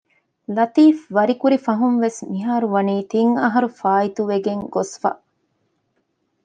[0.55, 5.11] ލަތީފްވަރިކުރި ފަހުންވެސް މިހާރު މިވަނީ ތިން އަހަރު ފާއިތުވެގެން ގޮސްފަ